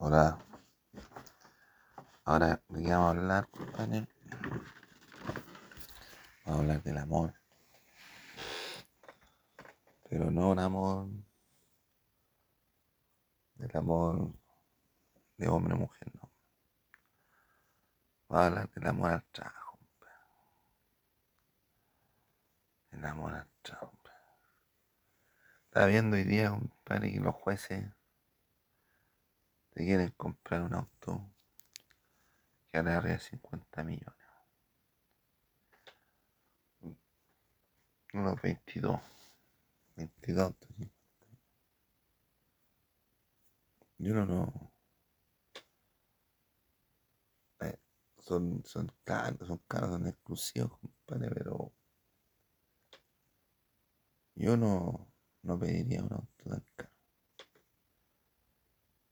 [0.00, 0.38] Ahora,
[2.24, 4.08] ahora, ¿de qué vamos a hablar, compadre?
[6.46, 7.34] Vamos a hablar del amor.
[10.08, 11.08] Pero no un amor.
[13.56, 14.32] Del amor
[15.36, 16.32] de hombre a mujer, no.
[18.28, 19.78] Vamos a hablar del amor al trabajo.
[22.90, 23.98] El amor al trabajo.
[25.66, 27.84] Estaba viendo hoy día, compadre, que los jueces
[29.70, 31.30] te quieren comprar un auto
[32.68, 34.14] que ahora arriba de 50 millones.
[38.12, 39.00] Unos 22.
[39.96, 40.68] 22 autos.
[43.98, 44.72] Yo no, no.
[47.60, 47.78] Eh,
[48.18, 51.72] son, son caros, son caros, son exclusivos, compadre, pero
[54.34, 55.12] yo no,
[55.42, 56.89] no pediría un auto tan caro.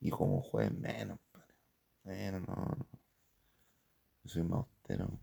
[0.00, 1.54] Y como juez menos, compadre.
[2.04, 2.86] Menos, no, no.
[4.22, 5.18] Yo soy más austero.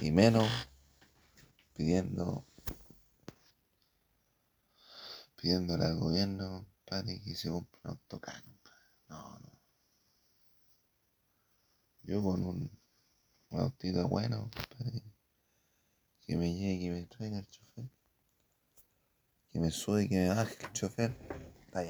[0.00, 0.48] Y menos
[1.74, 2.44] pidiendo
[5.44, 8.80] pidiéndole al gobierno, compadre, que se compre un auto caro, compadre.
[9.08, 9.52] No, no.
[12.04, 12.70] Yo con un,
[13.50, 15.02] un autito bueno, compadre,
[16.22, 17.90] que me llegue, que me traiga el chofer,
[19.50, 21.14] que me sube y que me baje el chofer,
[21.66, 21.82] está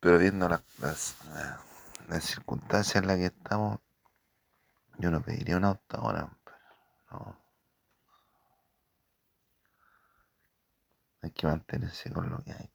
[0.00, 0.62] Pero viendo las,
[2.08, 3.78] las, circunstancias en las que estamos,
[4.98, 6.28] yo no pediría un auto ahora.
[7.10, 7.36] No.
[11.22, 12.70] Hay que mantenerse con lo que hay.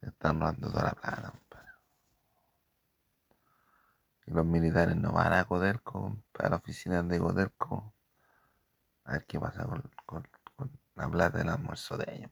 [0.00, 1.32] Están robando toda la plata.
[4.26, 7.95] Y los militares no van a Codelco, a la oficina de Codelco,
[9.06, 10.28] a ver qué pasa con, con,
[10.96, 12.30] la plata del almuerzo de ellos.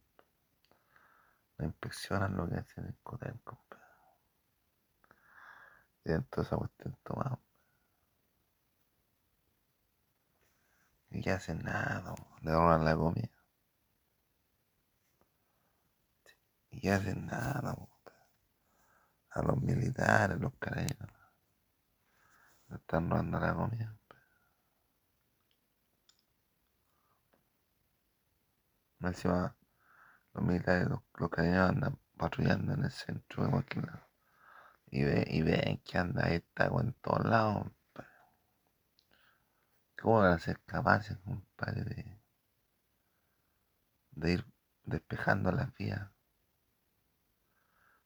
[1.58, 3.84] No inspeccionan lo que hacen en Codelco, compadre.
[6.02, 7.38] Tienen toda esa cuestión tomada.
[11.10, 13.30] Y que hacen nada, le roban la comida.
[16.70, 17.76] Y que hacen nada,
[19.30, 21.10] a los militares, los carabineros.
[22.68, 23.96] Le están robando la comida.
[29.08, 29.56] Encima,
[30.32, 34.08] los militares, los, los andan patrullando en el centro de cualquier lado.
[34.86, 37.66] Y, ve, y ven que anda esta en todos lados.
[40.00, 42.20] ¿Cómo van a ser capaces, compadre, de,
[44.12, 44.46] de ir
[44.84, 46.10] despejando las vías?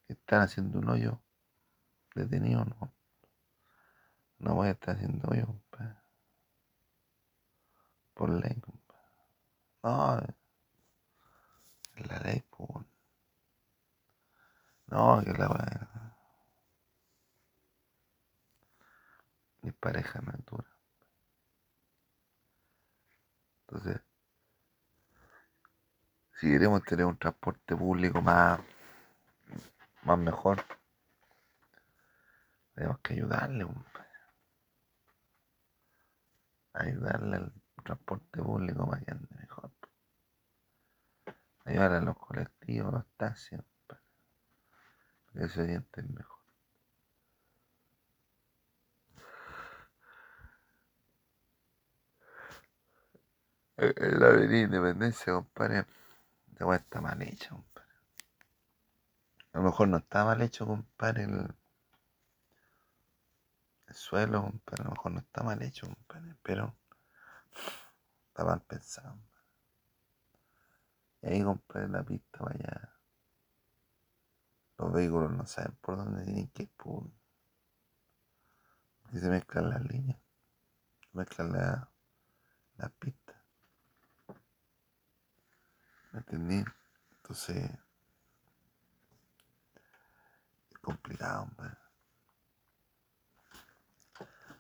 [0.07, 1.21] Están haciendo un hoyo
[2.15, 2.95] detenido, no.
[4.39, 5.99] No voy a estar haciendo hoyo, compadre.
[8.15, 8.89] Por ley, compadre.
[9.83, 10.38] No,
[12.05, 12.85] la ley, pues.
[14.89, 15.89] No, que la weá.
[19.63, 20.65] Mi pareja no es dura.
[23.67, 24.01] Entonces,
[26.41, 28.61] si queremos tener un transporte público más,
[30.05, 30.65] más mejor,
[32.75, 34.09] tenemos que ayudarle, compadre.
[36.73, 37.53] Ayudarle al
[37.85, 39.71] transporte público para que ande mejor.
[41.69, 43.61] Ayudar a los colectivos, los taxis.
[43.87, 44.01] Para
[45.35, 46.39] que se orienten mejor.
[53.77, 55.85] La avenida Independencia, compadre,
[56.59, 57.93] weá está mal hecha, compadre.
[59.53, 61.55] A lo mejor no está mal hecho, compadre, el,
[63.89, 64.83] el suelo, compadre.
[64.83, 66.75] A lo mejor no está mal hecho, compadre, pero
[68.29, 69.19] está mal pensado.
[71.23, 72.93] Y ahí, compadre, la pista vaya.
[74.79, 77.05] Los vehículos no saben por dónde tienen que ir, pues.
[79.13, 80.19] Y se mezclan las líneas,
[81.13, 81.91] se mezclan la-
[82.79, 83.37] las pistas.
[86.13, 86.63] ¿Me entendí?
[87.17, 87.71] Entonces,
[90.71, 91.77] es complicado, hombre.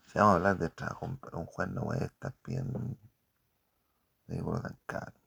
[0.06, 2.98] Si vamos a hablar de trabajo, un juez no puede estar pidiendo un
[4.28, 5.17] vehículo tan caro.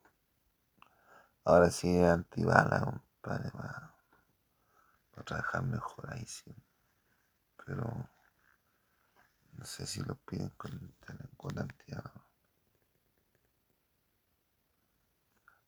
[1.43, 3.93] Ahora sí es antibala, compadre, para,
[5.11, 6.53] para trabajar mejor ahí sí.
[7.65, 8.09] Pero
[9.53, 10.93] no sé si lo piden con,
[11.37, 12.11] con antibala.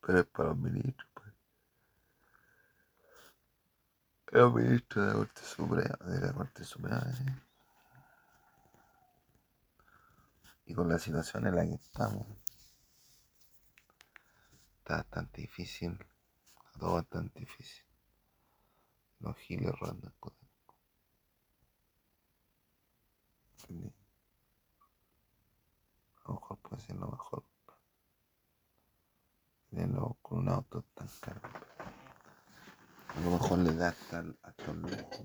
[0.01, 1.29] Pero es para los ministros, pues.
[4.27, 7.25] Es los ministros de la Corte Suprema, de la Corte Suprema, ¿sí?
[10.65, 12.25] Y con la situación en la que estamos,
[14.83, 15.97] está bastante difícil,
[16.77, 17.85] todo bastante difícil.
[19.21, 20.13] Los giles rondan
[26.25, 27.43] A lo mejor puede ser lo mejor.
[29.69, 31.39] Tenerlo con un auto tan caro.
[33.15, 35.23] A lo mejor le da hasta, hasta un lujo.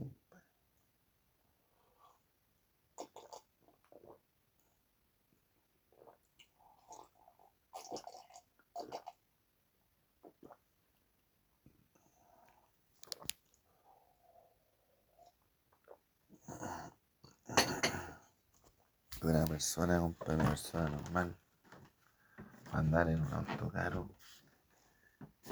[19.48, 20.14] Persona, una
[20.50, 21.34] persona normal,
[22.72, 24.08] andar en un auto caro,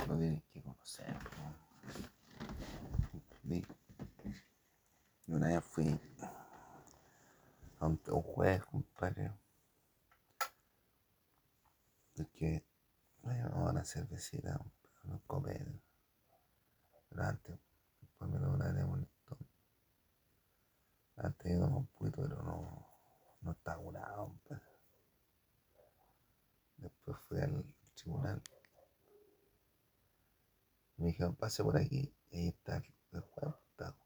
[0.07, 1.17] lo tienes que conocer.
[3.45, 3.65] Y
[5.29, 5.99] una vez fui
[7.81, 9.33] a un, juez, compadre,
[12.35, 12.65] que
[13.23, 14.61] me llevaba una cervecita,
[15.05, 15.81] un copete,
[17.09, 17.59] pero antes,
[18.01, 19.09] después me lo un
[21.17, 22.97] Antes iba un poquito, pero no
[23.47, 24.37] no está curado.
[24.47, 24.61] Pues.
[26.79, 27.65] Después fui al
[27.95, 28.43] tribunal.
[30.97, 32.15] Me dijeron, pase por aquí.
[32.31, 33.55] Y ahí está el juez.
[33.71, 33.97] Está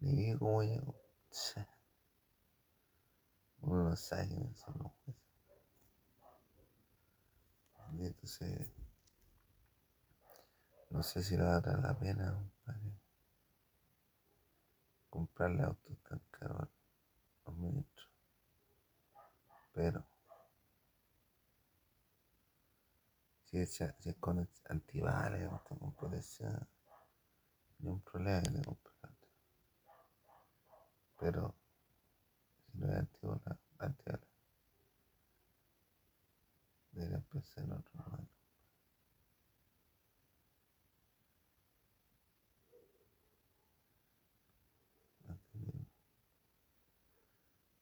[0.00, 0.94] Ni vi cómo llegó.
[3.60, 5.22] Uno no sabe quiénes son los jueces.
[7.92, 8.66] Y entonces,
[10.88, 12.32] no sé si le va a dar la pena,
[12.64, 12.98] compadre,
[15.10, 16.70] comprarle autos tan caros a
[17.50, 18.12] los ministros
[19.72, 20.04] pero
[23.52, 26.66] si es, si es con antibalas, con protección,
[27.80, 28.92] no hay un problema que te compre
[31.18, 31.54] Pero
[32.72, 34.28] si no es antibalas, antibalas,
[36.92, 38.32] debería pensar en otro momento.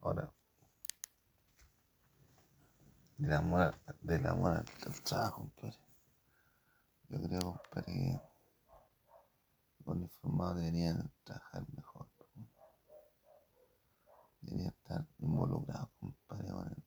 [0.00, 0.32] Ahora,
[3.20, 5.78] del amor, del amor al trabajo, compadre.
[7.08, 8.20] Yo creo, compadre, que
[9.84, 12.08] los uniformados deberían trabajar mejor.
[14.40, 16.84] Deberían estar involucrados, compadre, con el,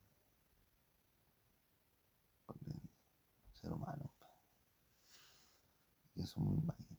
[2.46, 2.80] con el
[3.52, 4.40] ser humano, compadre.
[6.16, 6.93] Y eso es muy máquina.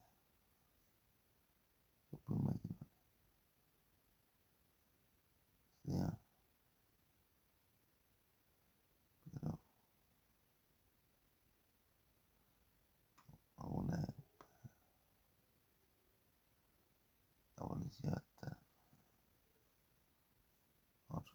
[17.86, 18.56] взято.
[21.10, 21.26] Вот,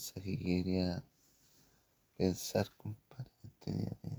[0.00, 1.04] pasa que quería
[2.16, 4.10] pensar, compadre, este día de,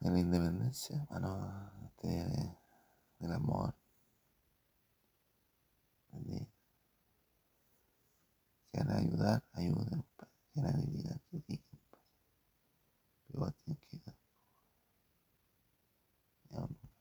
[0.00, 2.56] de la independencia, bueno, este día de,
[3.20, 3.74] del amor.
[6.10, 6.48] De,
[8.72, 10.32] quieren ayudar, ayuden, compadre.
[10.52, 11.80] quieren ayudar, critiquen.
[13.28, 13.89] Pero tienen que